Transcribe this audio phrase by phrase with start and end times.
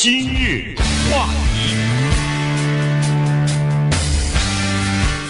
[0.00, 0.76] 今日
[1.10, 1.47] 话题，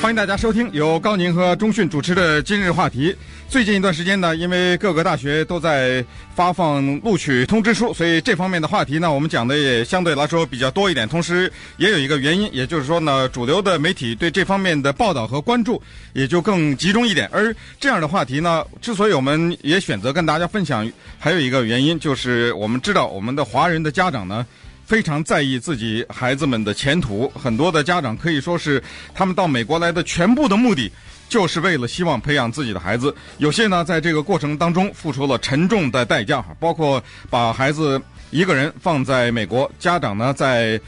[0.01, 3.13] 欢迎大家收听由高宁和钟迅主持的《今日话题》。
[3.49, 6.05] 最近一段时间呢，因为各个大学都在
[6.36, 11.07] 发放录取通知书，所以这方面的话题呢，我们讲的也相对来说比较多一点。
[11.08, 17.29] 同时，也有一个原因，也就是说呢，主流的媒体对这方面的报道和关注也就更集中一点。
[17.32, 24.46] 而这样的话题呢，之所以我们也选择跟大家分享，还有一个原因就是我们知道我们的华人的家长呢，
[24.89, 27.29] 非常在意自己孩子们的前途。
[27.29, 28.82] 很多的家长可以说是
[29.14, 30.90] 他们到美国来的全部的目的。
[31.29, 38.01] 就是为了希望培养自己的孩子，有些呢，在这个过程当中付出了沉重的代价，包括把孩子
[38.31, 40.81] 一个人放在美国，家长呢在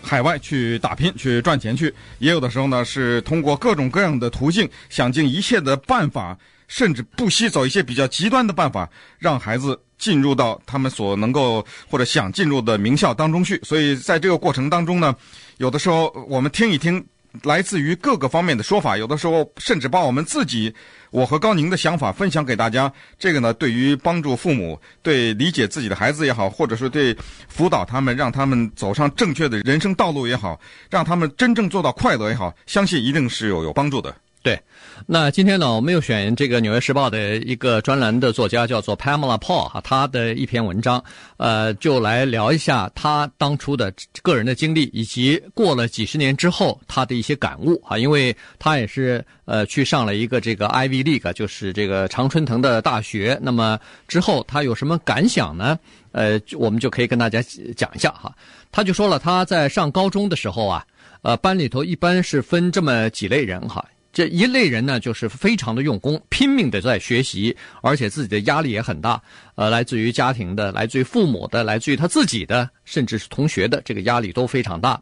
[0.00, 6.38] 海外去打拼去赚钱去，也有的时候呢是通过各种各样的途径，想尽一切的办法，
[6.70, 8.88] 甚至不惜走一些比较极端的办法，
[9.18, 13.60] 让孩子进入到他们所能够或者想进入的名校当中去。
[13.64, 15.14] 所以在这个过程当中呢，
[15.58, 17.04] 有的时候我们听一听。
[17.44, 20.74] 来自于各个方面的说法，有的时候甚至把我们自己，
[21.12, 22.92] 我和高宁的想法分享给大家。
[23.20, 30.58] 这个呢，对于帮助父母，对理解自己的孩子也好，或者是对辅导他们，让他们走上正确的人生道路也好，
[30.90, 34.12] 让他们真正做到快乐也好，相信一定是有有帮助的。
[34.42, 34.58] 对，
[35.06, 41.04] 那今天呢，我们又选这个《纽约时报》的一个专栏的作家，叫做 Pamela Paul 哈，他的一篇文章，
[41.36, 55.78] 呃，就来聊一下他当初的个人的经历，以及过了几十年之后他的一些感悟哈，因为他也是呃去上了一个这个 Ivy League，就是这个常春藤的大学，那么之后他有什么感想呢？
[56.12, 57.42] 呃，我们就可以跟大家
[57.76, 58.34] 讲一下哈。
[58.72, 60.82] 他就说了，他在上高中的时候啊，
[61.20, 63.84] 呃，班里头一般是分这么几类人哈。
[64.12, 69.22] 这一类人呢，就是非常的用功，拼命的在学习，而且自己的压力也很大。
[69.54, 75.00] 呃，来自于家庭的，来自于父母的，来自于他自己的，甚至是同学的，这个压力都非常大。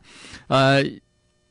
[0.48, 0.84] 呃，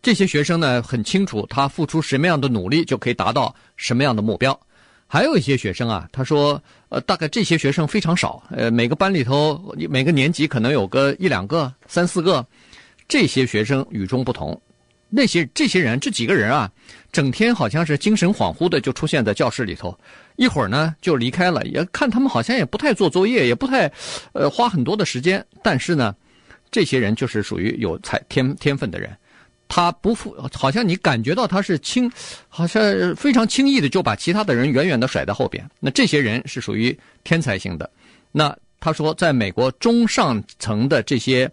[0.03, 4.57] 这些学生呢，很清楚他付出什么样的努力，就可以达到什么样的目标。
[5.07, 12.45] 还有一些学生啊，他说，呃，大概这些学生非常少，呃，每个班里头，每个年级可能有个一两个、三四个，
[13.07, 14.61] 这些学生与众不同。
[15.09, 16.69] 那些这些人，这几个人啊，
[17.13, 19.97] 整天好像是精神恍惚的就出现在教室里头，
[20.35, 21.65] 一会儿呢就离开了。
[21.65, 23.89] 也看他们好像也不太做作业，也不太，
[24.33, 25.43] 呃，花很多的时间。
[25.63, 26.13] 但是呢，
[26.69, 29.09] 这些人就是属于有才天天分的人，
[29.69, 32.11] 他不负，好像你感觉到他是轻，
[32.49, 35.65] 好像非常轻易的就把其他的人远远的甩在后边。
[35.79, 37.89] 那这些人是属于天才型的。
[38.33, 41.49] 那他说，在美国中上层的这些。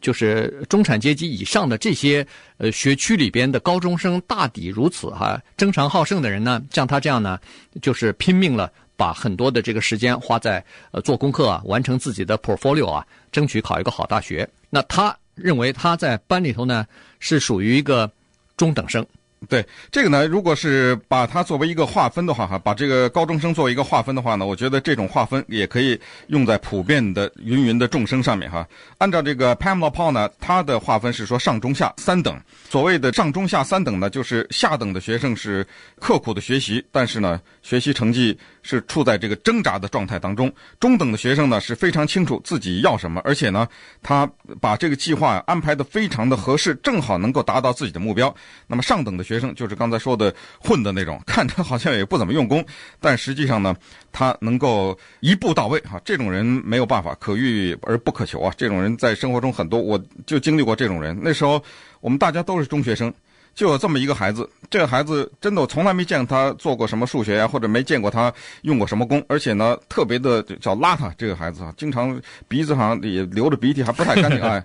[0.00, 2.26] 就是中产阶级以上的这些
[2.58, 5.40] 呃学区里边的高中生，大抵如此哈。
[5.56, 7.38] 争强好胜的人呢，像他这样呢，
[7.80, 14.48] 就是拼命了，把很多的这个时间花在呃做功课啊，完成自己的 portfolio 啊，争取考一个好大学。
[14.70, 16.86] 那他认为他在班里头呢，
[17.20, 18.10] 是属于一个
[18.56, 19.06] 中等生。
[19.48, 28.66] 对这个呢，如果是把它作为一个划分的话，哈，把这个高中生作为一个划分的话呢，我觉得这种划分也可以用在普遍的芸芸的众生上面，哈。
[28.98, 32.40] 按照这个 Pamela Paul 呢，他的划分是说上中下三等。
[32.70, 35.64] 所谓的上中下三等呢，就是下等的学生是
[36.00, 40.50] 刻苦的学习，但是呢，学习成绩是处在这个挣扎的状态当中。
[40.80, 43.68] 中等的学生呢，是非常清楚自己要什么，而且呢，
[44.02, 44.28] 他
[44.60, 48.34] 把这个计划安排的非常的合适，正好能够达到自己的目标。
[48.66, 52.64] 那么上等的学生就是刚才说的混的那种， 看着好像也不怎么用功，
[53.00, 53.74] 但实际上呢，
[54.12, 56.00] 他能够一步到位哈。
[56.04, 58.52] 这种人没有办法，可遇而不可求啊。
[58.56, 61.18] 这种人在生活中很多，我就经历过这种人。
[61.20, 61.62] 那时候
[62.00, 63.12] 我们大家都是中学生，
[63.54, 64.48] 就有这么一个孩子。
[64.70, 68.32] 这个孩子真的我从来没见过他做过什么数学呀，或者没见过他
[68.62, 71.12] 用过什么功，而且呢，特别的叫邋遢。
[71.18, 74.64] 这个孩子啊，经常鼻子上也流着鼻涕，还不太干净 哎。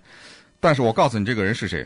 [0.60, 1.86] 但是我告诉你，这个人是谁？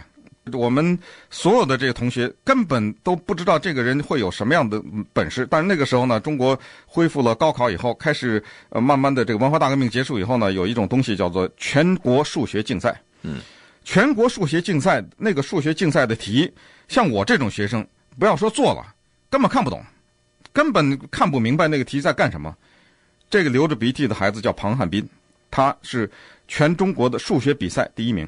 [0.54, 0.98] 我们
[1.30, 5.48] 所有的这个同学根本都不知道这个人会有什么样的本事。
[5.50, 13.02] 但是那个时候呢，中国恢复了高考以后，开始呃慢慢的这个文化大革命结束以后呢，有一种东西叫做全国数学竞赛。
[13.24, 13.40] 嗯，
[13.84, 16.52] 全国数学竞赛那个数学竞赛的题，
[16.88, 17.86] 像我这种学生，
[18.20, 18.86] 不要说做了，
[19.32, 19.84] 根本看不懂，
[20.54, 22.56] 根本看不明白那个题在干什么。
[23.32, 25.04] 这个流着鼻涕的孩子叫庞汉斌，
[25.50, 26.08] 他是
[26.48, 28.28] 全中国的数学比赛第一名。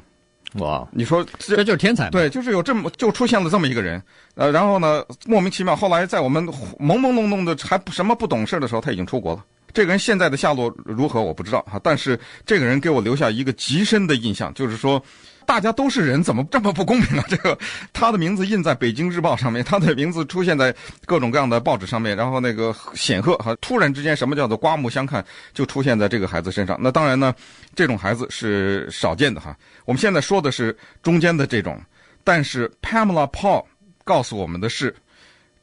[0.58, 2.10] 哇，你说这，这就是天才？
[2.10, 4.02] 对，就是有这么就出现了这么一个人，
[4.36, 6.46] 呃，然后呢，莫名其妙，后来在我们
[6.80, 9.46] 懵懵懂懂的还不什么不懂事的时候，他已经出国了。
[9.74, 15.04] 这个人现在的下落如何我不知道哈，但是这个人给我留下一个极深的印象，就是说，
[15.48, 17.24] 大家都是人，怎么这么不公平啊？
[17.30, 17.58] 这个
[17.94, 26.78] 他的名字印在《北京日报》上面，他的名字出现在各种各样的报纸上面，然后那个显赫哈，突然之间什么叫做刮目相看，就出现在这个孩子身上。
[26.82, 27.34] 那当然呢，
[27.74, 29.58] 这种孩子是少见的哈。
[29.86, 31.82] 我们现在说的是中间的这种，
[32.26, 33.64] 但是 Pamela Paul
[34.04, 34.94] 告诉我们的是，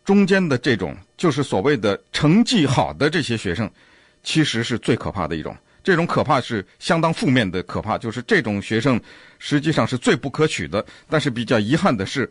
[0.03, 3.71] 中间的这种就是所谓的成绩好的这些学生，
[4.23, 5.55] 其实是最可怕的一种。
[5.85, 9.01] 这种可怕是相当负面的可怕，就是这种学生
[9.39, 10.85] 实际上是最不可取的。
[11.09, 12.29] 但是比较遗憾的是，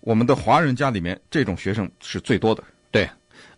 [0.00, 2.62] 我们的华人家里面这种学生是最多的。
[2.92, 3.08] 对，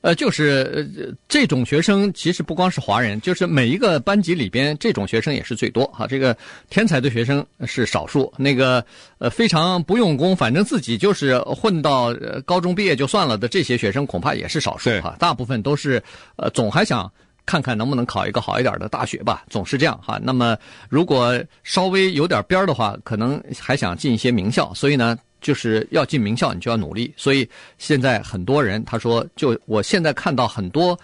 [0.00, 6.06] 呃，就是呃这种学生其实不光是华人，就是每一个班级里边这种学生也是最多哈。
[6.06, 6.34] 这个
[6.70, 8.84] 天才的学生是少数，那个
[9.18, 12.14] 呃非常不用功，反正自己就是混到
[12.46, 15.14] 高中毕业就算了的这些学生恐怕也是少数哈。
[15.18, 16.02] 大部分都是
[16.36, 17.12] 呃总还想。
[17.46, 20.18] 看看能不能考一个好一点的大学吧，总是这样哈。
[20.22, 20.56] 那么
[20.88, 24.72] 如果稍微有点边儿的话，可能还想进一些名校。
[24.74, 27.12] 所以呢，就是要进名校，你就要努力。
[27.16, 27.48] 所以
[27.78, 30.98] 现在很多人他说，就我现在看到很多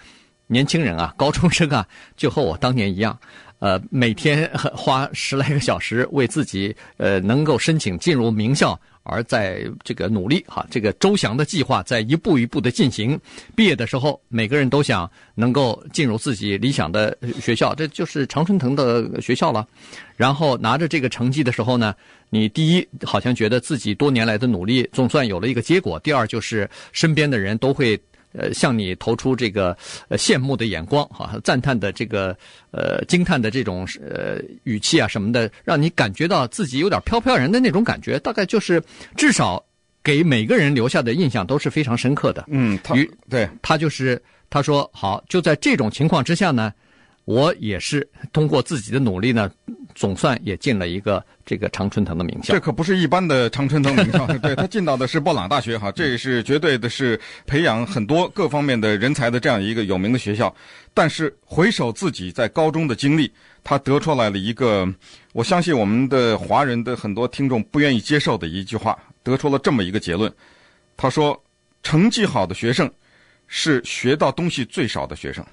[0.47, 3.17] 年轻人啊，高中生啊，就和我当年一样，
[3.59, 8.79] 呃，每天花十来个小时为自己呃能够申请进入名校。
[9.03, 13.19] 而在这个努力哈，这个周详的计划在一步一步的进行。
[13.55, 19.67] 毕业的时候，每个人都想能够进入自己理想的学校，这就是常春藤的学校了。
[20.15, 21.95] 然后拿着这个成绩的时候呢，
[22.29, 27.99] 你第一好像觉得自己多年来的努力总算有了一个结果；第二就是身边的人都会。
[28.33, 29.75] 呃，向你投出这个
[30.09, 32.35] 呃羡慕的眼光，哈，赞叹的这个
[32.71, 38.81] 呃惊叹的这种呃语气啊什么的，让你感觉到自己有点飘飘然的那种感觉，大概就是
[39.15, 39.63] 至少
[40.03, 42.45] 给每个人留下的印象都是非常深刻的。
[42.47, 42.95] 嗯，他
[43.29, 46.73] 对他就是他说好，就在这种情况之下呢。
[47.25, 49.49] 我也是通过自己的努力呢，
[49.95, 52.53] 总算也进了一个这个常春藤的名校。
[52.53, 60.53] 这可不是一般的常春藤名校， 对，他进到的是布朗大学哈， 这也是绝对的是培养很多各方面的人才的这样一个有名的学校。
[60.93, 63.31] 但是回首自己在高中的经历，
[63.63, 64.87] 他得出来了一个，
[65.33, 70.31] 我相信我们的华人的很多听众不愿意接受的一句话，得出了这么一个结论。
[70.97, 71.41] 他说，
[71.81, 72.91] 成绩好的学生
[73.47, 75.45] 是学到东西最少的学生。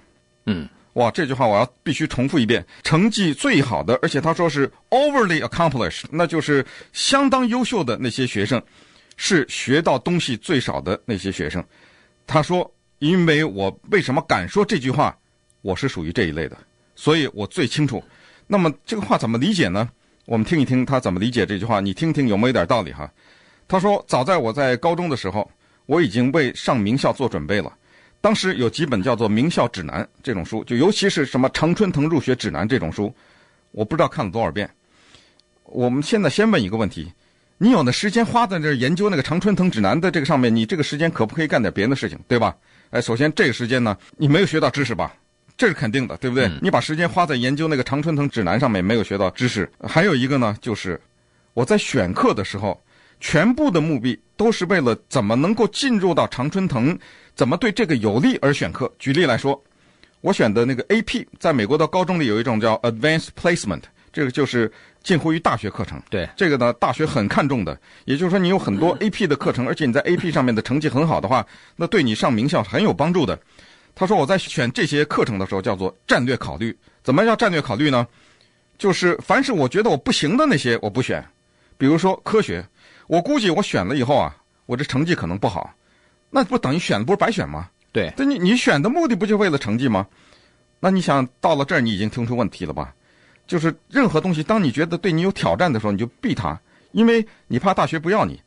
[0.47, 0.69] 嗯。
[0.99, 2.65] 哇，这句话我要必须重复一遍。
[2.83, 8.61] 成绩最好的，而且他说是 overly accomplished，那就是相当优秀的那些学生，
[9.17, 11.65] 是学到东西最少的那些学生。
[12.27, 12.69] 他说，
[12.99, 15.17] 因为我为什么敢说这句话，
[15.63, 16.59] 我是属于这一类的，
[16.97, 18.03] 所以我最清楚。
[18.49, 19.89] 那么这个话怎么理解呢？
[20.25, 23.09] 我们听一听他怎么理解这句话，你听听有没有点道理哈？
[23.69, 25.49] 他说，早在我在高中的时候，
[25.87, 27.73] 我已经为上名校做准备了。
[28.21, 33.15] 当时有几本叫做《名校指南》这种书，就尤其是什么《常春藤入学指南》这种书，
[33.71, 34.69] 我不知道看了多少遍。
[35.65, 37.13] 我们现在先问一个问题：
[37.59, 42.57] 你有那时间花在这研究那个《常春藤指南》的这个上面，你这个时间可不可以干点别的事情，对吧？
[42.91, 45.15] 哎，首先这个时间呢，你没有学到知识吧？
[45.57, 46.51] 这是肯定的，对不对？
[46.63, 49.71] 你把时间花在研究那个《常春藤指南》上面，没有学到知识。
[49.81, 51.01] 还有一个呢，就是
[51.55, 52.81] 我在选课的时候，
[53.21, 56.99] 全部的目的都是为了怎么能够进入到常春藤。
[57.39, 58.93] 怎么对这个有利而选课？
[58.99, 59.63] 举例来说，
[60.23, 63.83] 我选的那个 AP，在美国的高中里有一种叫 Advanced Placement，
[64.13, 64.69] 这个就是
[65.05, 66.03] 近乎于大学课程。
[66.11, 67.81] 对，这个呢，大学很看重的。
[68.07, 71.47] 也就是说，你有很多 AP 的课程，而且你在 AP 上面的成绩很好的话，
[71.77, 73.39] 那对你上名校很有帮助的。
[73.95, 76.77] 他说我在选这些课程的时候叫做战略考虑。
[77.05, 78.05] 怎么叫战略考虑呢？
[78.77, 81.25] 就是凡是我觉得我不行的那些我不选。
[81.77, 82.67] 比如说科学，
[83.07, 84.37] 我估计我选了以后啊，
[84.67, 85.73] 我这成绩可能不好。
[86.31, 87.69] 那不等于选的不是白选吗？
[87.91, 90.07] 对，那你你选的目的不就为了成绩吗？
[90.79, 92.95] 那你想到了这儿，你已经听出问题了吧？
[93.47, 96.61] 就是任何东西，当你觉得对你有挑战的时候，你就避它，
[96.93, 98.39] 因为你怕大学不要你。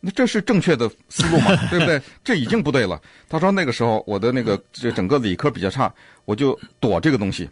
[0.00, 1.54] 那这是正确的思路嘛？
[1.70, 2.02] 对不对？
[2.24, 3.00] 这已经不对了。
[3.28, 5.90] 他说那个时候我的那个这整个理科比较差，
[6.24, 7.48] 我就躲这个东西，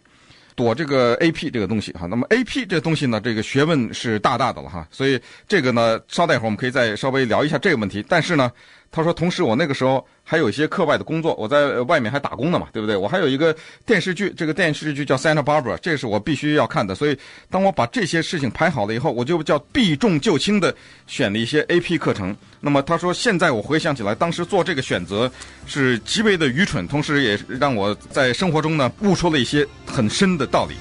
[0.55, 2.05] 躲这个 AP 这个东西哈。
[2.05, 4.85] 那么 AP 这个东西呢，这个学问是大大的了哈。
[4.91, 5.17] 所以
[5.47, 8.05] 这个呢，稍待一会儿我们可以再稍微聊一下这个问题。
[8.07, 8.51] 但是呢。
[8.91, 12.97] 他说：“同时，我那个时候还有一些课外的工作，我在外面还打工呢嘛，对不对？
[12.97, 13.55] 我还有一个
[13.85, 16.95] 电视剧，这个电视剧叫《Santa Barbara》，这是我必须要看的。
[16.95, 17.15] 所以，
[17.51, 22.35] 当我把这些事情排好了以后，我就叫避重就轻的选了一些 AP 课程。
[22.59, 25.31] 那么，他说现在我回想起来，当时做这个选择
[25.67, 30.73] 是极为的愚蠢，同时也让我在生活中呢悟出了一些很深的道理。”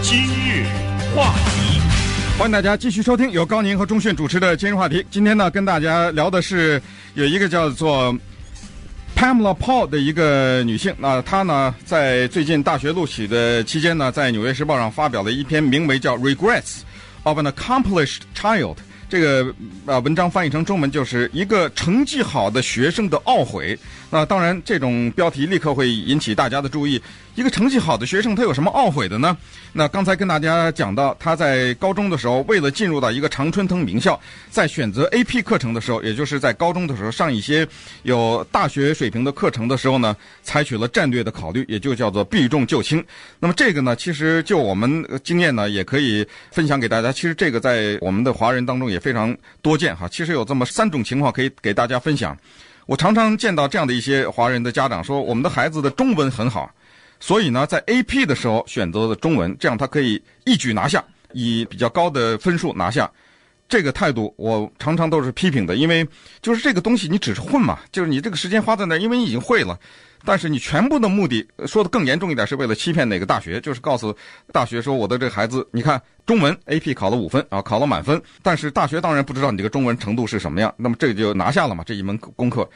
[0.00, 0.64] 今日
[1.12, 1.75] 话题。
[2.38, 5.04] 欢迎大家继续收听由高宁和钟迅主持的今日话题。
[5.10, 6.80] 今天呢，跟大家聊的是
[7.14, 8.14] 有一个叫做
[9.16, 10.94] Pamela Paul 的一个女性。
[10.98, 16.80] 那她呢，在最近大学录取的期间呢，在《纽约时报》上发表了一篇名为叫《Regrets
[17.22, 18.76] of an accomplished child”。
[19.08, 19.54] 这个
[19.86, 23.78] 呃，文章翻译成中文就是一个成绩好的学生的懊悔。
[24.10, 27.00] 那当然，这种标题立刻会引起大家的注意。
[27.34, 29.36] 一个成绩好的学生，他有什么懊悔的呢？
[29.74, 37.66] 那刚才跟大家讲到，他在高中的时候，为了进入到一个常春藤名校，在选择 AP 课程的时候，也就是在高中的时候上一些
[38.04, 43.04] 有大学水平的课程的时候呢，采取了战略的考虑，也就叫做避重就轻。
[43.38, 47.12] 那么这个呢，其实就我们经验呢，也可以分享给大家。
[47.12, 50.08] 其实这个在我们的华人当中也非常多见哈。
[50.08, 52.34] 其实有这么三种情况可以给大家分享。
[52.86, 56.70] 我常常见到这样的一些华人的家长说，我们的孩子的中文很好。
[57.18, 63.10] 所以呢，在 AP 的时候选择了中文，这样他可以一举拿下，以比较高的分数拿下。
[63.68, 66.06] 这个态度我常常都是批评的，因为
[66.40, 69.76] 就是这个东西你只是混嘛，就是你这个时间花在那，因为你已经会了，
[70.26, 74.14] 但是你全部的目的说的更严重一点，是为了欺骗哪个大学，就是告诉
[74.52, 82.68] 大学说我的这孩子，你看中文 AP 考了五分啊，考了满分，但是大学当然不知道你这个中文程度是什么样，那么这就拿下了嘛，这一门功课。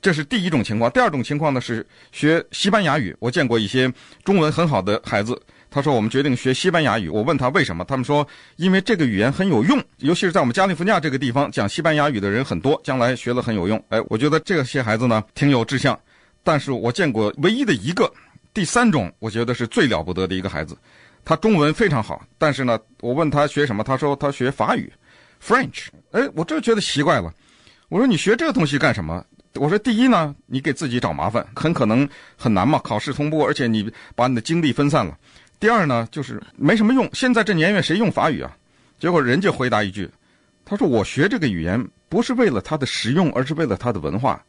[0.00, 3.14] 这是第一种情况，第二种情况呢是学西班牙语。
[3.20, 3.92] 我见过一些
[4.24, 5.40] 中文很好的孩子，
[5.70, 7.08] 他说我们决定学西班牙语。
[7.08, 13.80] 我问他为什么，他们说因为这个语言很有用，尤其是在我们加利福尼亚这个地方讲西班牙语的人很多，将来学了很有用。
[13.90, 15.96] 哎，我觉得这些孩子呢挺有志向，
[16.42, 18.12] 但是我见过唯一的一个
[18.52, 20.76] 第三种，我觉得是最了不得的一个孩子，
[21.24, 24.92] 他中文非常好，但是呢，我问他学什么，他说他学法语
[25.42, 25.86] ，French。
[26.10, 27.32] 哎，我这觉得奇怪了，
[27.88, 29.24] 我说你学这个东西干什么？
[29.54, 35.16] 我说，第一呢，你给自己找麻烦，很可能很难嘛，考试通不过，而且你把你的精力分散了。
[35.60, 37.08] 第二呢，就是没什么用。
[37.12, 38.56] 现在这年月谁用法语啊？
[38.98, 40.10] 结果人家回答一句，
[40.64, 44.42] 他说：“我学这个语言不是为了它的实用，而是为了它的文化。”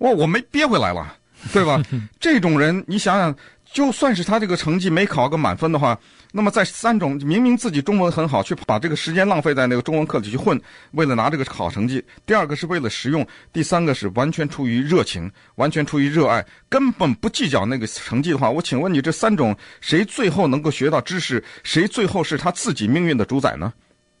[0.00, 1.16] 哇，我没憋回来了，
[1.52, 1.80] 对吧？
[2.20, 3.34] 这种人，你想想。
[3.72, 5.96] 就算是他这个成绩没考个满分的话，
[6.32, 21.40] 那么在三种明明自己中文很好，却把这个时间浪费在那个中文课里去混，为了拿这个好成绩；第二个是为了实用；第三个是完全出于热情，完全出于热爱，根本不计较那个成绩的话，我请问你，这三种谁最后能够学到知识？
[21.62, 23.72] 谁最后是他自己命运的主宰呢？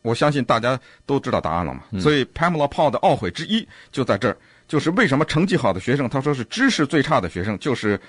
[0.02, 1.80] 我相信大家都知道答案了嘛。
[1.98, 4.36] 所以 Pamela Paul 的懊悔之一就在这儿，
[4.70, 8.00] 就是为什么成绩好的学生，他说是知识最差的学生，就是。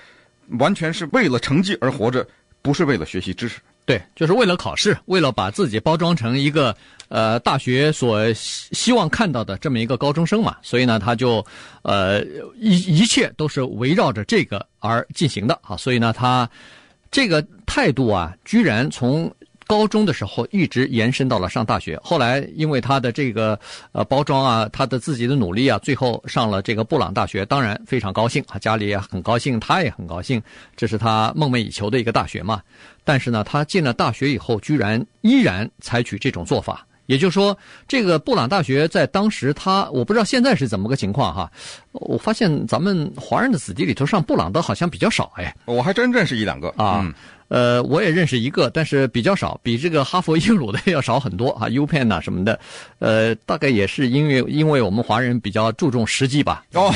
[0.58, 2.26] 完全是为了成绩而活着，
[2.62, 3.60] 不是为了学习知识。
[3.86, 6.76] 对，就是为了考试，为了把自己包装成一个
[7.08, 10.56] 呃大学所希希望看到的这么一个高中生嘛。
[10.60, 11.42] 所以呢，他就
[11.82, 12.22] 呃
[12.56, 15.76] 一一切都是围绕着这个而进行的啊。
[15.76, 16.50] 所以呢，他
[17.08, 19.32] 这个态度啊，居然从。
[19.72, 23.58] 高中的时候一直延伸到了上大学，后来因为他的这个
[23.92, 30.42] 呃包装啊，他的自己的努力啊，最后上了这个布朗大学，当然非常高兴啊，家里也很高兴，他也很高兴，
[30.76, 32.60] 这是他梦寐以求的一个大学嘛。
[33.02, 37.56] 但是呢，他进了大学以后，居然依然采取这种做法，也就是说，
[37.88, 41.50] 这个布朗大学在当时他，我不知道现在是怎么个情况哈。
[41.92, 47.00] 我发现咱们华人的子弟里头上布朗的好像比较少哎，我还真认识一两个啊。
[47.02, 47.14] 嗯
[47.52, 52.58] 呃，我也认识一个，但是比较少，比这个哈佛、耶鲁的要少很多啊，U Penn 呐什么的，
[52.98, 56.64] 呃，大概也是因为因为我们华人比较注重实际吧。
[56.72, 56.90] 哦，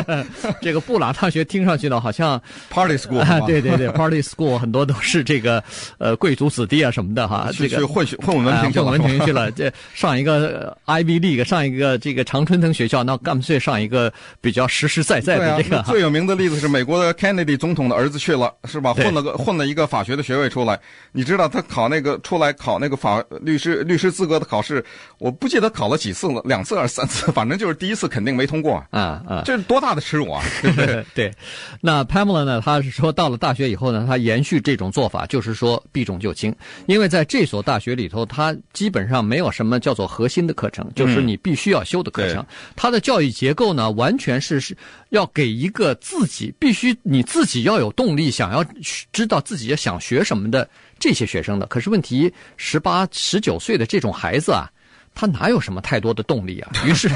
[0.62, 2.40] 这个布朗大学听上去呢，好像
[2.70, 5.62] Party School，啊，对对对，Party School 很多都是这个
[5.98, 15.82] 呃贵族子弟啊什么的哈，这个混混文凭去了，混文凭去了，这上一个 Ivy League，上一个这个常春藤学校，那干脆上一个比较实实在在的这个。
[15.82, 18.94] 最有名的例子是美国的 Kennedy 总统的儿子去了，是吧？
[18.94, 19.89] 混了个混了一个。
[19.90, 20.78] 法学的学位出来，
[21.12, 24.82] 你知道他考那个出来考那个法律师律师资格的考试，
[25.18, 29.42] 我不记得考了几次了，两次还是三次，反正就是第一次肯定没通过啊啊！
[29.44, 30.42] 这是多大的耻辱啊！
[30.62, 31.04] 对不对？
[31.12, 31.32] 对。
[31.80, 32.62] 那 Pamela 呢？
[32.64, 36.54] 他是说到了大学以后呢，他延续这种做法，就是说避重就轻，
[36.86, 42.44] 因为在这所大学里头，他基本上没有什么叫做核心的课程，就是你必须要修的课程。
[42.76, 44.76] 他、嗯、的教育结构呢，完全是是
[45.10, 48.64] 要给一个自己必须你自己要有动力，想要
[49.12, 49.76] 知道自己要。
[49.80, 54.70] 想学什么的这些学生的，可是问题十八、十九岁的这种孩子啊，
[55.14, 56.70] 他哪有什么太多的动力啊？
[56.84, 57.08] 于是，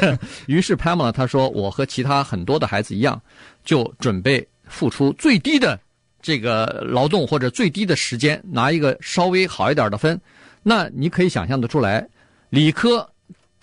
[0.46, 3.20] 于是 Pamela 他说：“我和其他很多的孩子一样，
[3.66, 5.78] 就准备付出最低的
[6.22, 10.18] 这个劳动或者最低的时间，拿一个稍微好一点的分。
[10.62, 12.08] 那你可以想象得出来，
[12.48, 13.06] 理科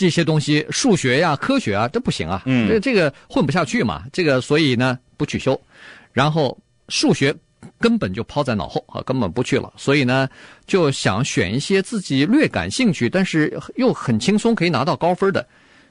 [0.01, 4.03] 这些东西，数学呀、科学啊，这不行啊，嗯，这这个混不下去嘛。
[4.11, 5.59] 这个所以呢，不去修，
[6.11, 6.57] 然后
[6.89, 7.35] 数学。”
[7.79, 9.71] 根本就抛在脑后啊，根本不去了。
[9.77, 10.27] 所以呢，
[10.65, 15.47] 就想选一些自己略感兴趣，但是又很轻松可以拿到高分的。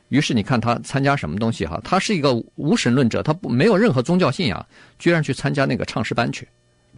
[0.09, 1.81] 于是你看他参加什么东西哈？
[1.85, 4.67] 他是一个无神论者，他不没有任何宗教信仰，
[4.99, 6.49] 居然去参加那个唱诗班去。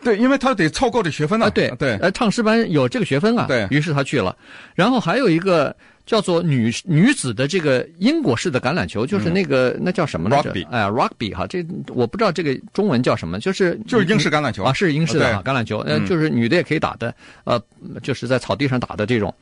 [0.05, 1.47] 对，因为他得凑够这学分呢。
[1.47, 3.47] 啊，对对，呃，唱诗班有这个学分啊。
[3.47, 4.37] 对，于是他去了。
[4.75, 10.67] 然后还有一个叫做女女子的这个英国式的橄榄球，就是那个、嗯、那叫什么来着？Rugby。
[10.69, 17.63] 哎呀，Rugby 哈，这我不知道这个中文叫什么，就是就是英式橄榄球啊，是英式的橄榄球，呃，嗯、就是女的也可以打的，呃，
[18.03, 19.33] 就是在草地上打的这种。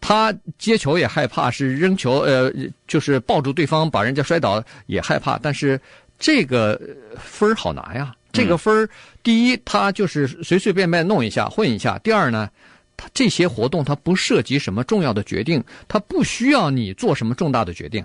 [0.00, 2.52] 他接球也害怕，是扔球，呃，
[2.88, 5.38] 就是抱住对方把人家摔倒也害怕。
[5.40, 5.80] 但是
[6.18, 6.80] 这个
[7.16, 8.88] 分儿好拿呀，这个分儿，
[9.22, 12.48] 第一，他就是随随便便弄一下混一下；第二呢，
[12.96, 18.04] 他这些活动他不涉及什么重要的决定，他不需要你做什么重大的决定。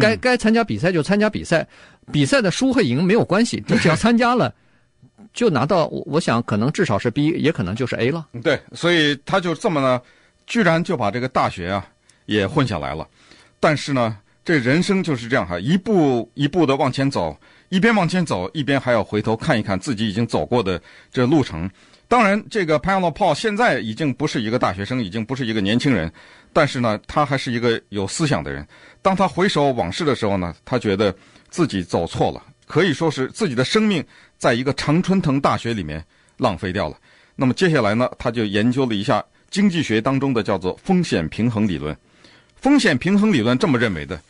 [0.00, 1.66] 该该参加比赛就参加比赛，
[2.12, 4.52] 比赛的输和赢没有关系，你只要参加了，
[5.32, 5.86] 就拿到。
[5.86, 8.26] 我想可能至少是 B，也可能就是 A 了。
[8.42, 10.00] 对，所以他就这么呢。
[10.50, 11.86] 居然就把这个大学啊
[12.24, 13.06] 也混下来了，
[13.60, 20.80] 但是呢，这人生就是这样哈，一步一步的往前走，一边往前走，一边还要回头看一看自己已经走过的
[21.12, 21.70] 这路程。
[22.06, 26.10] 当然，这个 Pamela Paul 现在已经不是一个大学生，已经不是一个年轻人，
[26.52, 28.66] 但是呢，他还是一个有思想的人。
[29.02, 31.14] 当他回首往事的时候呢，他觉得
[31.50, 34.04] 自己走错了，可以说是自己的生命
[34.38, 36.02] 在一个常春藤大学里面
[36.38, 36.96] 浪费掉了。
[37.36, 39.24] 那么接下来呢，他就研究了一下。
[39.50, 41.96] 经济学当中的叫做风险平衡理论，
[42.56, 44.20] 风险平衡理论这么认为的，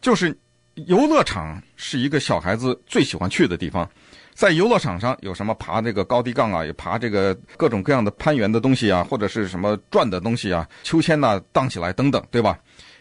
[0.00, 0.36] 就是
[0.74, 3.88] 游乐场是一个小孩子最喜欢去的地方，
[4.32, 12.58] 在游乐场上有什么爬这个高低杠啊，有爬这个各种各样的攀援的东西啊，或者是什么转的东西啊，秋千呐荡起来等等，对吧？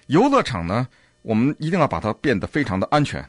[0.07, 0.87] 游乐场呢，
[1.23, 3.27] 我们一定要把它变得非常的安全。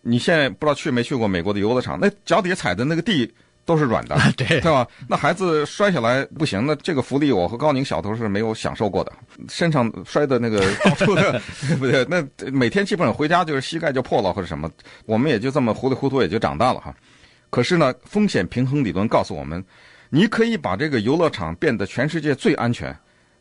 [0.00, 3.32] 你现在不知道去没去过美国的游乐场，那脚底下踩的那个地。
[3.64, 4.86] 都是软的，对对吧？
[5.08, 9.12] 那孩子摔下来不行，那这个福利我和高宁小头是没有享受过的，
[9.48, 12.04] 身上摔的那个 到处的，对 不对？
[12.04, 14.70] 那每天基本上回家就是膝盖就破了或者什么，
[15.06, 16.94] 我们也就这么糊里糊涂也就长大了哈。
[17.50, 19.64] 可是呢，风险平衡理论告诉我们，
[20.10, 22.94] 你可以把这个游乐场变得全世界最安全，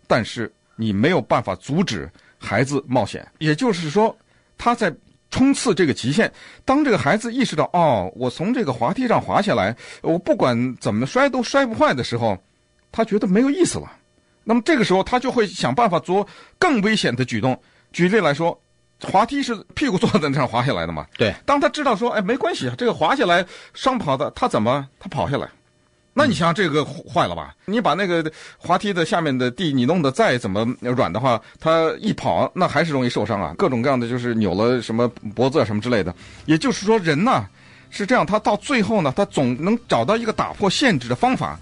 [0.08, 3.27] 但是你没有办法阻止孩子冒险。
[3.39, 4.15] 也就是说，
[4.58, 4.94] 他在。
[5.34, 6.32] 冲刺这个极限，
[6.63, 12.38] 当这个孩子意识到哦，我从这个滑梯上滑下来，我不管怎么摔都摔不坏的时候，
[12.92, 13.92] 他觉得没有意思了。
[14.44, 16.28] 那么这个时候，他就会想办法做
[16.60, 17.60] 更危险的举动。
[17.92, 18.56] 举例来说，
[19.02, 21.08] 滑梯是屁股坐在那上滑下来的嘛？
[21.17, 21.34] 对。
[21.48, 23.43] 当他知道说，哎，没关系啊，这个滑下来
[23.74, 25.50] 伤不好的，他怎么他跑下来？
[26.15, 27.56] 那你想这个坏了吧？
[27.65, 33.54] 你把那个滑梯的下面的地你弄得再怎么软的话，他一跑那还是容易受伤啊！
[33.58, 36.13] 各种各样的就是扭了什么脖子啊什么之类的。
[36.45, 37.47] 也就是说，人呢
[37.89, 41.60] 是这样，他到最后呢，他总能找到一个打破限制的方法。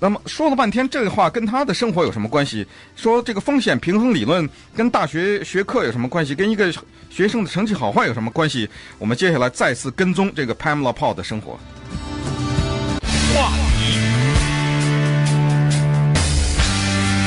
[0.00, 2.66] 那么说了半天，这个话跟他的生活有什么关系？
[2.96, 6.34] 说这个风险平衡理论跟大学学科有什么关系？
[6.34, 6.72] 跟一个
[7.10, 8.68] 学生的成绩好坏有什么关系？
[8.98, 11.56] 我们接下来再次跟踪这个 Pamela Paul 的生活。
[13.34, 13.61] 话。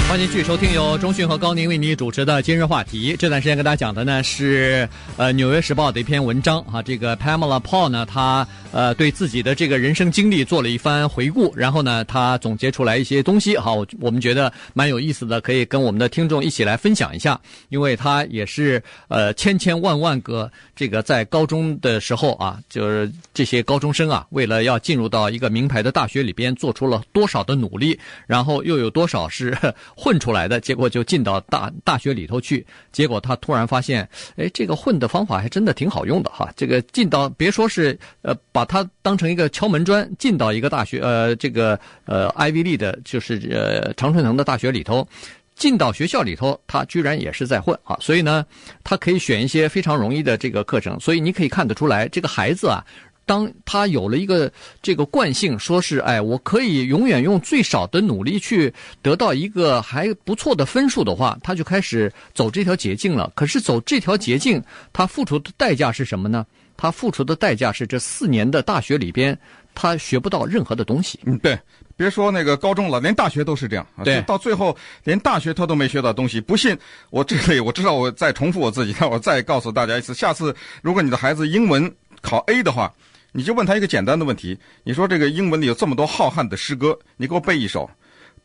[0.07, 3.17] 欢迎继续收听由中讯和高宁为你主持的今日话题。
[3.17, 4.87] 这段时间跟大家讲的呢是
[5.17, 17.37] 呃《纽约时报》的一篇文章哈，这个 Pamela Paul 呢，他呃对自己的这个人生经历做了一番回顾，然后呢，他总结出来一些东西，哈，我们觉得蛮有意思的，可以跟我们的听众一起来分享一下。
[17.69, 29.57] 因为他也是呃千千万万个这个在高中的时候啊，就是这些高中生啊，为了要进入到一个名牌的大学里边，做出了多少的努力，然后又有多少是。
[29.95, 36.51] 混出来的结果就进到大大学里头去，结果他突然发现，哎，这个混的方法还真的挺好用的哈。
[36.55, 45.07] 这个进到别说是呃，把它当成一个敲门砖进到一个大学，呃，这个呃，Ivy 的，就是呃常春藤的大学里头，
[45.55, 47.97] 进到学校里头，他居然也是在混啊。
[48.01, 48.45] 所以呢，
[48.83, 52.83] 他可以选一些非常容易的这个课程，所以你可以看得出来，这个孩子啊。
[53.25, 63.31] 当他有了一个这个惯性，说是哎，我可以永远用最少的努力去得到一个还不错的分数的话，他就开始走这条捷径了。
[63.35, 66.45] 可是走这条捷径，他付出的代价是什么呢？
[66.77, 69.37] 他付出的代价是这四年的大学里边，
[69.73, 71.19] 他学不到任何的东西。
[71.23, 71.57] 嗯，对，
[71.95, 73.87] 别说那个高中了，连大学都是这样。
[74.03, 76.39] 对，到最后连大学他都没学到东西。
[76.39, 76.77] 不信，
[77.09, 82.93] 我这里我知道，我再重复我自己，那我再告诉大家一次，下次如果你的孩子英文考 A 的话。
[83.37, 87.89] 你就问他一个简单的问题，你说这个英文里有这么多浩瀚的诗歌，你给我背一首，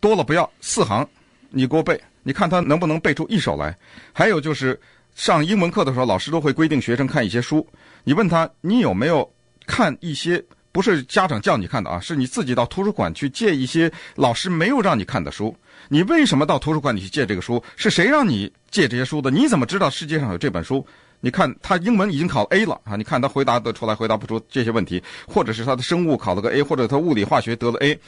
[0.01, 1.07] 多了不要四行，
[1.51, 3.73] 你给我背，你看他能不能背出一首来？
[4.13, 4.79] 还有就是
[5.15, 7.65] 上英文课的时候，老师都会规定学生看一些书，
[8.03, 9.33] 你问他你有没有
[9.65, 15.57] 看一些不是家长叫你看的啊，是你自己到图书馆去借一些老师没有让你看的书？
[15.89, 17.63] 你为什么到图书馆里去借这个书？
[17.77, 19.31] 是谁让你借这些书的？
[19.31, 20.85] 你怎么知道世界上有这本书？
[21.21, 22.97] 你看他英文已经考 A 了啊！
[22.97, 27.99] 你看他回答的出来，回答不出这些问题，或者是他的生物考了个 A，或者他物理化学得了 A，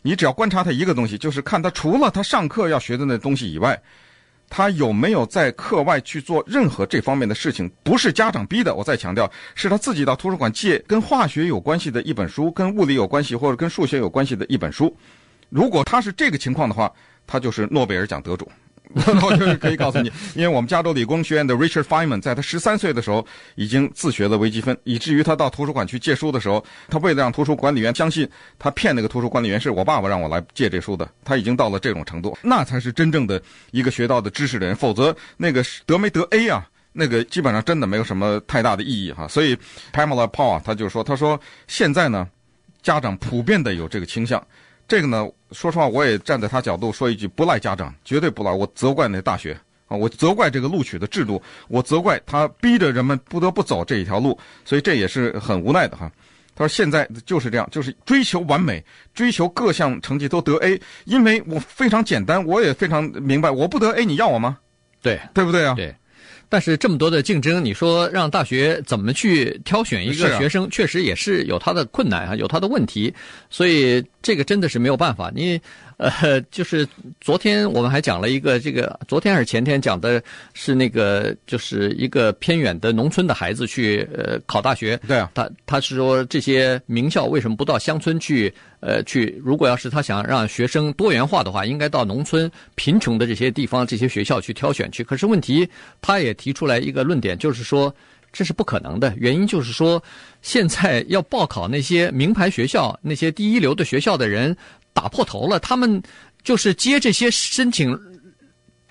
[0.00, 3.80] 你只要观察他一个东西，就是看他除了他上课要学的那东西以外，
[4.48, 7.70] 他有没有在课外去做任何这方面的事情？
[7.82, 14.94] 不是家长逼的，我再强调，是他自己到图书馆借跟化学有关系的一本书，跟物理有关系或者跟数学有关系的一本书。
[15.50, 16.90] 如果他是这个情况的话，
[17.26, 18.50] 他就是诺贝尔奖得主。
[19.22, 28.28] 我就是可以告诉你，因为我们加州理工学院的 Richard Feynman 在他十三岁的时候已经自学了微积分，以至于他到图书馆去借书的时候，他为了让图书管理员相信
[28.58, 34.76] 他骗那个图书管理员是我爸爸让我来借这书的，他已经到了这种程度，那才是真正的一个学到的知识的人。
[34.76, 39.26] 否则那个得没得 A 啊，那个基本上真的没有什么太大的意义哈。
[39.26, 39.56] 所以
[39.92, 42.28] Pamela Paul 啊，他就说，他说现在呢，
[42.82, 44.44] 家长普遍的有这个倾向。
[44.88, 48.50] 这个呢，说实话，我也站在他角度说一句，不赖家长，绝对不赖。
[48.52, 56.10] 我责怪那大学啊，我责怪这个录取的制度，我责怪他逼着人们不得不走这一条路，所以这也是很无奈的哈。
[56.54, 64.58] 他说现在就是这样，就是追求完美，追求各项成绩都得 A，因为我非常简单，我也非常明白，我不得 A，你要我吗？
[65.00, 65.74] 对，对不对啊？
[65.74, 65.94] 对。
[66.52, 73.14] 但是这么多的竞争，你说让大学怎么去挑选一个学生，确实也是有他的困难啊，有他的问题，
[73.48, 75.32] 所以这个真的是没有办法。
[75.34, 75.58] 你。
[75.98, 76.88] 呃， 就是
[77.20, 80.20] 昨天我们还讲了一个，这个昨天还是前天讲的
[80.52, 84.98] 是那个，就是一个偏远的农村的孩子去呃考大学。
[85.06, 88.52] 对啊，他他是说这些名校为什么不到乡村去？
[88.82, 95.02] 呃，去如果要是他想让学生多元化的话，应该到农村贫穷的这些地方这些学校去挑选去。
[95.02, 95.66] 可是问题，
[96.00, 97.94] 他也提出来一个论点，就是说
[98.32, 99.14] 这是不可能的。
[99.16, 100.02] 原因就是说，
[100.42, 104.54] 现在要报考那些名牌学校、那些第一流的学校的人。
[104.94, 106.02] 打破头了，他们
[106.44, 107.98] 就是接这些申请、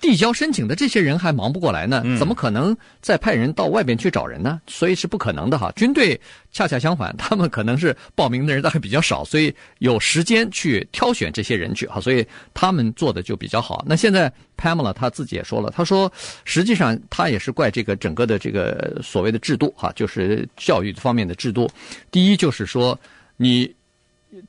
[0.02, 4.60] 递交申请的这些人还忙不过来呢，怎么可能再派人到外边去找人呢？
[4.66, 5.70] 所以是不可能的哈。
[5.76, 13.84] 军队恰恰相反， 他们可能是报名的人还比较少，所以有时间去挑选这些人去哈，所以他们做的就比较好。
[13.86, 16.12] 那现在 Pamela 他自己也说了，他说
[16.44, 21.70] 实际上他也是怪这个整个的这个所谓的制度哈，就是教育方面的制度。
[22.10, 22.98] 第一就是说
[23.36, 23.72] 你。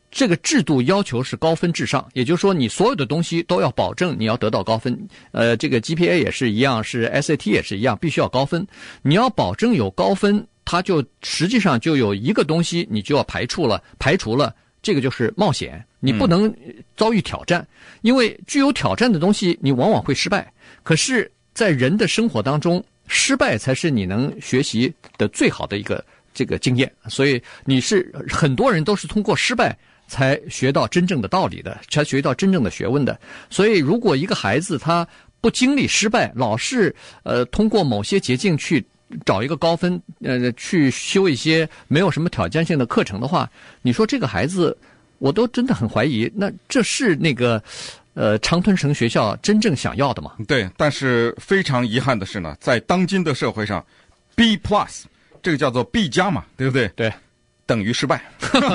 [0.09, 4.97] 这个制度要求是高分至上，也就是说，你所有的东西都要保证你要得到高分。
[5.31, 8.65] 呃，这个 GPA 也是一样，是 SAT 也是一样，必须要高分。
[9.01, 16.53] 你要保证有高分，它就实际上就有一个东西你就要排除了，排除了这个就是冒险，你不能
[16.95, 17.67] 遭遇挑战，
[18.01, 20.51] 因为具有挑战的东西你往往会失败。
[20.83, 26.03] 可是，在人的生活当中，失败才是你能学习的最好的一个。
[26.33, 33.19] 这个经验，所以你是很多人都是通过失败才学到真正的道理的，才学到真正的学问的。
[33.49, 35.07] 所以，如果一个孩子他
[35.41, 36.93] 不经历失败，老是
[37.23, 38.85] 呃通过某些捷径去
[39.25, 43.49] 找一个高分，呃去修一些没有什么挑战性的课程的话，
[43.81, 44.77] 你说这个孩子，
[45.19, 47.61] 我都真的很怀疑，那这是那个
[48.13, 50.33] 呃长春藤学校真正想要的吗？
[50.47, 53.85] 对，但是非常遗憾的是呢，在当今的社会上
[54.35, 55.03] ，B plus。
[55.43, 56.87] 这个叫做 B 加嘛，对不对？
[56.95, 57.13] 对，
[57.65, 58.23] 等于失败。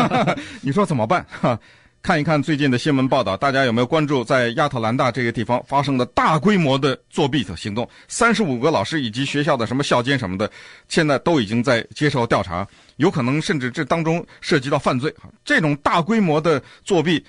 [0.61, 1.27] 你说怎么办？
[1.29, 1.59] 哈，
[2.03, 7.89] 看一看最近的新闻报道，大家有没有关注在亚特兰大这个地方发生的大规模的作弊的行动？
[8.07, 10.51] 三十五个老师以及学校的什么校监什么的，
[10.89, 15.13] 现在都已经在接受调查，有可能甚至这当中涉及到犯罪。
[15.43, 17.25] 这种大规模的作弊，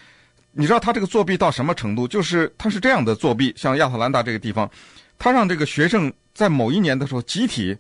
[0.52, 2.06] 你知道他这个作弊到什么程度？
[2.06, 4.70] 就是他是这样的作弊，像亚特兰大这个地方，
[5.18, 7.78] 他让这个学生在某一年的时候集体。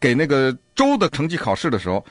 [0.00, 2.04] 给那个州的成绩考试的时候，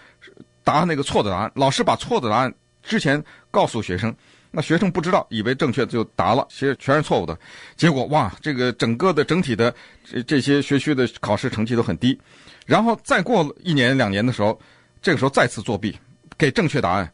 [0.64, 4.16] 答那个错的答案，老师把错的答案之前告诉学生，
[4.52, 7.38] 那学生不知道，以为正确就答了，其实全是错误的。
[7.76, 9.74] 结果哇，这个整个的整体的
[10.04, 12.20] 这这些学区的考试成绩都很低。
[12.68, 14.60] 然后再过一年两年的时候，
[15.02, 15.98] 这个时候再次作弊，
[16.38, 17.12] 给正确答案，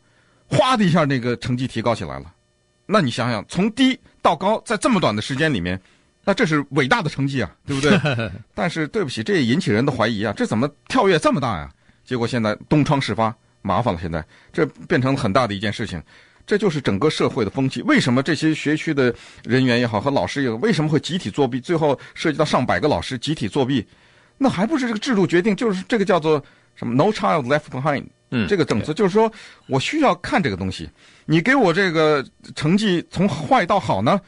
[0.48, 2.34] 哗的一下那个成绩提高起来了。
[2.86, 5.82] 那你想想，从低到高，在这么短的时间里面。
[6.26, 7.98] 那这是伟大的成绩啊，对不对？
[8.56, 11.70] 但是对不起，这也引起人的怀疑啊，这怎么跳跃这么大呀？
[12.04, 14.00] 结果现在东窗事发，麻烦了。
[14.02, 16.02] 现在这变成了很大的一件事情，
[16.46, 17.82] 这就是整个社会的风气。
[17.84, 21.60] 为什么这些学区的人员也好和老师也好，为什么会集体作弊？
[21.60, 23.86] 最后涉及到上百个老师集体作弊，
[24.38, 25.56] 那还不是这个制度决定？
[25.56, 26.44] 就是这个叫做
[26.76, 28.06] 什么 “No child left behind”。
[28.32, 29.32] 嗯，这个政策就是说
[29.68, 30.90] 我需要看这个东西，
[31.26, 34.20] 你给我这个成绩从坏到好呢？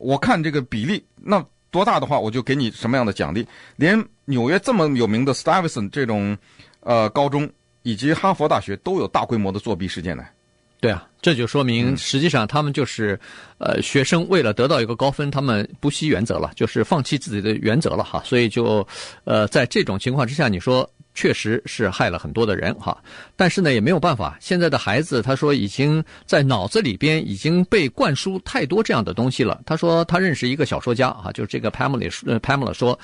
[0.00, 3.46] 我看这个比例，那多大的话，我就给你什么样的奖励。
[3.76, 6.36] 连纽约这么有名的 Stuyvesant 这种
[6.80, 7.48] 呃高中，
[7.82, 10.24] 以及哈佛大学都有大规模的作弊事件呢。
[10.80, 13.20] 对啊，这就说明实际上他们就是，
[13.58, 18.22] 呃，学生为了得到一个高分，他们不惜原则了，就是放弃自己的原则了哈。
[18.24, 18.86] 所以就，
[19.24, 22.96] 呃，在这种情况之下，你说确实是害了很多的人哈，
[23.36, 24.36] 但是呢也没有办法。
[24.40, 29.60] 现在的孩子，他说已经在脑子里边已经被灌输太多这样的东西了。
[29.66, 32.98] 他说他认识一个小说家啊，就是这个 Pamela 说 Pamela 说。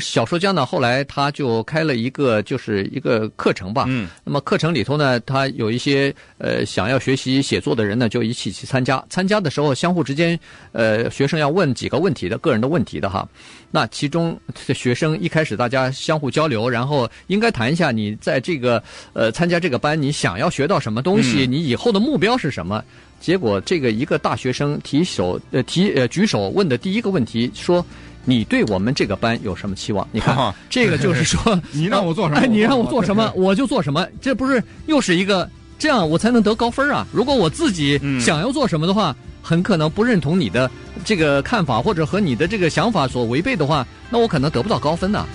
[0.00, 3.84] 小说家呢，后来他就开了一个，就是一个课程吧。
[3.88, 4.08] 嗯。
[4.24, 9.04] 那么课程里头呢，他有一些呃想要学习写作的人呢，就一起去参加。
[9.10, 10.38] 参加的时候，相互之间，
[10.72, 13.28] 呃，学生要问几个问题的，个人的问题的哈。
[13.70, 14.38] 那其中
[14.74, 22.82] 学生一开始大家相互交流，然后应该谈一下你在这个呃参加这个班，你想要学到什么东西，你以后的目标是什么？
[23.20, 27.84] 结果这个一个大学生提手呃提呃举手问的第一个问题说。
[28.24, 30.06] 你对我们这个班有什么期望？
[30.12, 32.46] 你看，这个就是说， 你让我做什么？
[32.46, 34.06] 你让我做什么，我就做什么。
[34.20, 37.06] 这不是又是一个这样，我才能得高分啊！
[37.12, 40.70] 如果我自己想要做什么的话，很可能不认同你的
[41.04, 45.26] 这个看法，或者和你的这个想法所违背的话，那我可能得不到高分呢。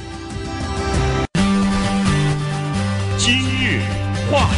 [3.18, 3.82] 今日
[4.32, 4.57] 话题。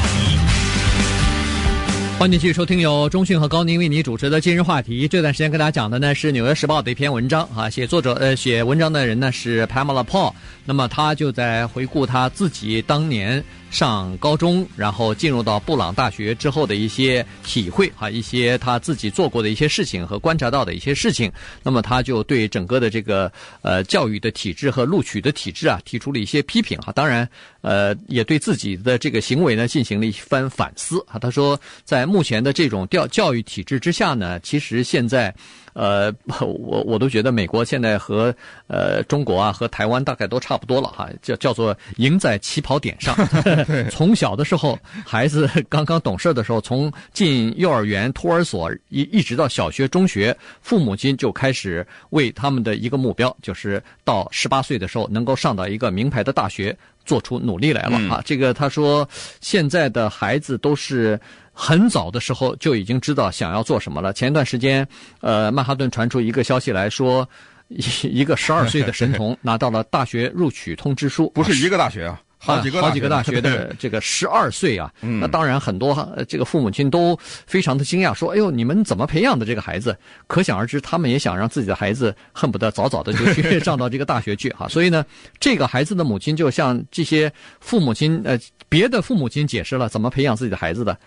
[2.19, 5.07] 欢迎继续收听由中讯和高宁为你主持的今日话题。
[5.07, 10.33] 这段时间跟大家讲的呢是《纽约时报》的一篇文章啊，写作者呃写文章的人呢是 Pamela Paul，
[10.65, 13.41] 那么他就在回顾他自己当年。
[13.69, 21.31] 上高中，然后进入到布朗大学之后的一些体会啊，一些他自己做过的一些事情和观察到的一些事情，
[21.63, 27.29] 那么他就对整个的这个呃教育的体制和录取的体制啊提出了一些批评哈，当然
[27.61, 31.19] 呃也对自己的这个行为呢进行了一番反思啊。
[31.19, 35.33] 他说，在目前的这种教教育体制之下呢，其实现在。
[35.79, 38.35] 呃，我我都觉得美国现在和
[38.67, 43.15] 呃中国啊和台湾大概都差不多了哈，叫叫做赢在起跑点上。
[43.89, 58.21] 从小的时候，孩子刚刚懂事的时候，从进幼儿园、托儿所一一直到小学、中学，父母亲就开始为他们的一个目标，就是到十八岁的时候能够上到一个名牌的大学，做出努力来了啊。
[58.25, 59.07] 这个他说，
[59.39, 61.17] 现在的孩子都是。
[61.61, 64.13] 很早的时候就已经知道想要做什么了。
[64.13, 64.87] 前一段时间，
[65.19, 67.27] 呃，曼哈顿传出一个消息来说，
[67.67, 67.83] 一
[68.21, 74.89] 一个十二岁的神童 拿到了大学录取通知书，不是一个大学啊，好几个好几个大学的 这个十二岁啊。
[75.01, 77.13] 那当然，很多这个父母亲都
[77.45, 79.93] 非常的惊讶，说：“哎呦，你们怎么培养的这个孩子？”
[80.27, 84.65] 可想而知，他们也想让自己的孩子恨不得早早的就去上到这个大学去哈。
[84.69, 85.05] 所以呢，
[85.41, 90.97] 这个孩子的母亲就向这些父母亲呃别的父母亲解释了怎么培养自己的孩子的。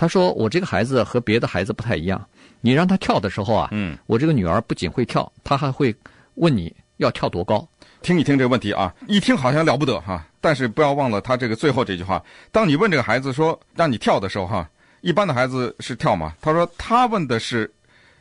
[0.00, 2.26] 他说：“我这个孩子和别的孩子不太一样。
[2.62, 5.94] 你让他跳的时候啊，嗯，我这个女儿不仅会跳，她还会
[6.36, 7.68] 问你要跳多高。
[8.00, 10.26] 听一听这个问题啊，一听好像了不得哈。
[10.40, 14.66] 但是不要忘了他这个最后这句话：当你问这个孩子说让你跳的时候哈，
[15.02, 16.32] 一般的孩子是跳吗？
[16.40, 17.70] 他说他问的是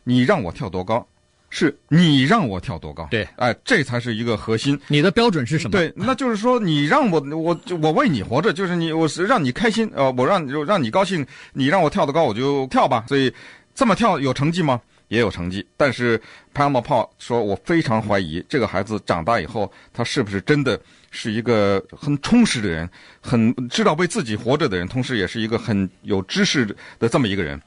[0.04, 1.08] 你让我跳多高。”
[1.50, 3.08] 是你让我跳多高？
[3.10, 4.80] 对，哎，这才是一个核心。
[4.88, 5.72] 你的标准是什么？
[5.72, 13.06] 对，那就是说你让我，我我为你活着，就是你，我是让你开心，呃，我让让你高兴，你让我跳得高，我就跳吧。
[13.08, 13.34] 所以
[13.74, 14.80] 这么跳有成绩吗？
[15.08, 15.66] 也有成绩。
[15.76, 16.22] 但是
[16.54, 22.88] Pamela Paul 说，我非常怀疑这个孩子长大以后，他是不是真的是一个很充实的人，
[23.20, 26.64] 很知道为自己活着的人，同时也是一个很有知识
[27.00, 27.60] 的这么一个人。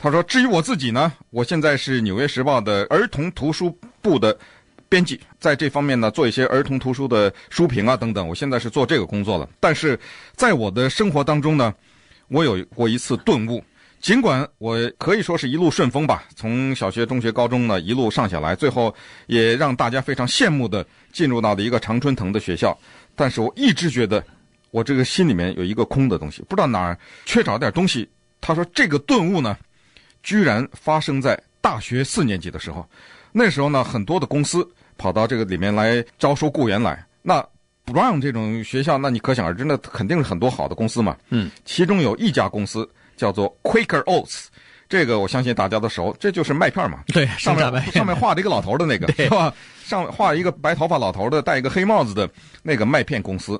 [0.00, 4.38] 他说：“至于我自己呢，我现在是《纽约时报》的儿童图书部的
[4.88, 8.26] 编辑，在这方面呢，做一些儿童图书的书评啊等等。
[8.28, 9.48] 我现在是做这个工作了。
[9.58, 9.98] 但是
[10.36, 11.74] 在我的生活当中呢，
[12.28, 13.60] 我有过一次顿悟。
[14.00, 18.94] 尽管我可以说是一路顺风吧，从小学、中学、高中呢一路上下来，最后
[19.26, 22.78] 也让大家非常羡慕的进入到了一个常春藤的学校。
[23.16, 24.24] 但是我一直觉得，
[24.70, 28.08] 我这个心里面有一个空的东西，不知道哪儿缺少点东西。
[28.40, 29.56] 他说这个顿悟呢。”
[30.28, 32.86] 居然发生在大学四年级的时候，
[33.32, 37.02] 那时候呢，很多的公司跑到这个里面来招收雇员来。
[37.22, 37.42] 那
[37.86, 41.16] Brown 这种学校，那你可想而知，那肯定是很多好的公司嘛。
[41.30, 42.86] 嗯，其中有一家公司
[43.16, 44.48] 叫做 Quaker Oats，
[44.86, 47.04] 这个我相信大家都熟，这就是麦片嘛。
[47.06, 49.54] 对，上面上面画着一个老头的那个， 是吧？
[49.82, 52.28] 上画一个白头发老头的，戴一个黑帽子的
[52.62, 53.58] 那个麦片公司。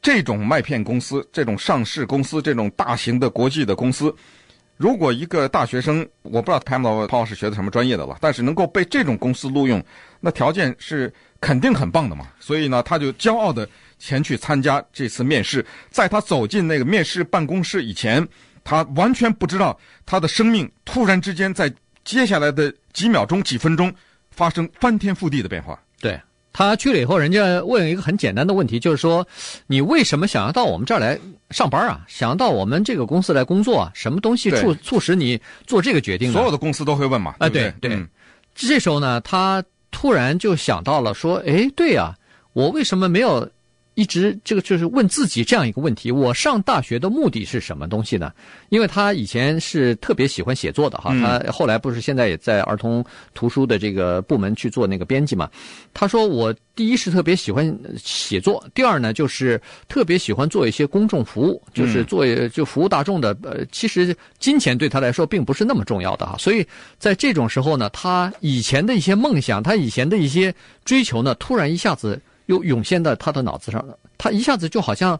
[0.00, 4.14] 这种麦片公司，这种上市公司，这种大型的国际的公司。
[4.76, 9.82] 如果一个大学生，我不知道 Pamela Paul 是学的什么专业的了，但是能够被这种公司录用，
[10.20, 12.28] 那条件是肯定很棒的嘛。
[12.38, 15.64] 所以呢，他就骄傲的前去参加这次面试。
[15.90, 18.26] 在他走进那个面试办公室以前，
[18.62, 21.72] 他完全不知道他的生命突然之间在
[22.04, 23.92] 接下来的几秒钟、几分钟
[24.30, 25.80] 发生翻天覆地的变化。
[26.00, 26.20] 对。
[26.56, 29.28] 他去了以后，人家问一个很简单的问题，就是说，
[29.66, 31.18] 你为什么想要到我们这儿来
[31.50, 32.00] 上班啊？
[32.08, 33.90] 想要到我们这个公司来工作啊？
[33.92, 36.32] 什么东西促促使你做这个决定呢？
[36.32, 37.34] 所有的公司都会问嘛。
[37.40, 38.02] 啊，对对。
[38.54, 42.14] 这时候呢，他突然就想到了，说，哎，对呀，
[42.54, 43.46] 我为什么没有
[43.96, 48.30] 一直这个就是问自己这样一个问题：我上大学的目的是什么东西呢？
[48.68, 55.50] 因为他以前是特别喜欢写作的哈，他后来不是现在也在儿童图书的这个部门去做那个编辑嘛。
[55.94, 63.34] 他说：“我第一是特别喜欢写作，第二呢就是特别喜欢做一些公众服务，就是做就服务大众的。
[63.44, 66.36] 呃，其实金钱对他来说并不是那么重要的哈。
[66.38, 66.66] 所以
[66.98, 70.54] 在这种时候呢，他以前的一些梦想，他以前的一些
[70.84, 75.18] 追求呢，突然一下子。”又涌现在他的脑子上了，他一下子就好像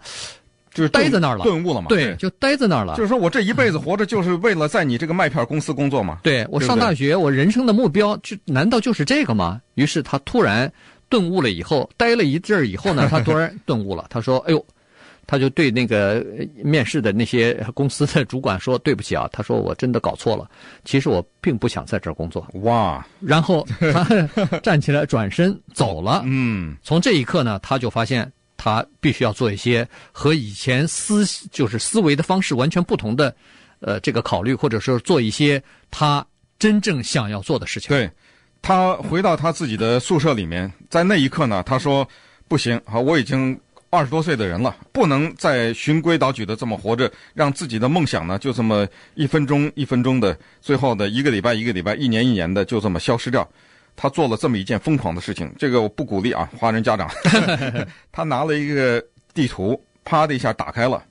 [0.72, 1.88] 就是呆在那儿了，顿悟了嘛？
[1.88, 2.96] 对，就呆在那儿了。
[2.96, 6.20] 就是说我这一辈子活着，就是为了在你这个麦片公司工作嘛？
[6.22, 9.60] 对，我上大学，我人生的目标就难道就是这个吗？
[9.74, 10.70] 于是他突然
[11.08, 14.06] 顿悟了，以后呆了一阵儿以后呢，他突然顿悟了。
[14.10, 14.64] 他说：“哎呦。”
[15.26, 16.24] 他就对那个
[16.62, 20.48] 面试的那些公司的主管说：“对不起啊，他说我真的搞错了，
[20.84, 23.04] 其实我并不想在这儿工作。”哇！
[23.20, 24.04] 然后他
[24.62, 26.22] 站起来转身走了。
[26.24, 33.34] 嗯，从这一刻呢，他就发现他必须要做一些和以前思就是思维的方式完全不同的，
[33.80, 35.60] 呃，这个考虑，或者说做一些
[35.90, 36.24] 他
[36.56, 37.88] 真正想要做的事情。
[37.88, 38.08] 对，
[38.62, 42.08] 他回到他自己的宿舍里面，在那一刻呢，他说
[42.46, 43.58] ：“不行，好，我已经。”
[43.96, 53.48] 二十多岁的人了，不能再循规蹈矩的这么活着，让自己的梦想呢就这么一分钟一分钟的，最后的一个礼拜一个礼拜，一年一年的就这么消失掉。
[53.96, 57.10] 他做了这么一件疯狂的事情，这个我不鼓励啊，华人家长。
[58.12, 61.02] 他拿了一个地图，啪的一下打开了。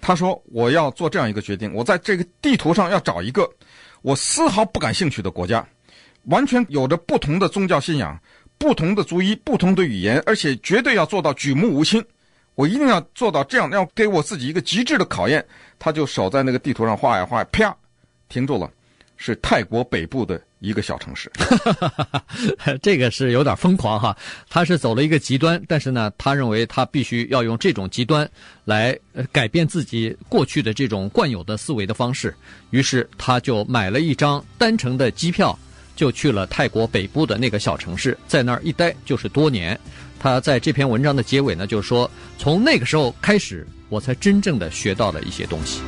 [0.00, 3.46] 他说：“我要做这样一个决定，我在这个地图上要找一个
[4.00, 5.66] 我丝毫不感兴趣的国家，
[6.26, 8.18] 完全有着不同的宗教信仰。”
[8.58, 12.04] 不同的族裔，不同的语言，而且绝对要做到举目无亲。
[12.54, 15.44] 我一定要做到这样，要给我自己一个极致的考验。
[15.78, 17.76] 他就守在那个地图上画呀画呀，啪，
[18.30, 18.70] 停住了，
[19.18, 21.30] 是泰国北部的一个小城市。
[22.80, 24.16] 这个是有点疯狂哈，
[24.48, 28.26] 他是走了一个极端，但是呢，他认为他必须要用这种极端
[28.64, 28.98] 来
[29.30, 32.34] 改变自己过去的这种惯有的思维的方式。
[32.70, 35.56] 于是他就买了一张单程的机票。
[35.96, 39.78] 就去了泰国北部的那个小城市，在那儿一待就是多年。
[40.18, 45.80] 他在这篇文章的结尾呢，就说，从那个时候开始，我才真正的学到了一些东西。